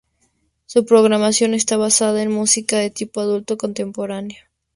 Su 0.65 0.83
programación 0.83 1.53
está 1.53 1.77
basada 1.77 2.23
en 2.23 2.31
música, 2.31 2.79
de 2.79 2.89
tipo 2.89 3.21
adulto 3.21 3.55
contemporáneo. 3.55 4.39